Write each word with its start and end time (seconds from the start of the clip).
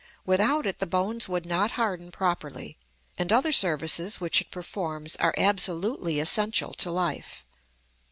Without 0.25 0.65
it 0.65 0.79
the 0.79 0.87
bones 0.87 1.29
would 1.29 1.45
hot 1.45 1.73
harden 1.73 2.09
properly; 2.09 2.75
and 3.19 3.31
other 3.31 3.51
services 3.51 4.19
which 4.19 4.41
it 4.41 4.49
performs 4.49 5.15
are 5.17 5.35
absolutely 5.37 6.19
essential 6.19 6.73
to 6.73 6.89
life. 6.89 7.45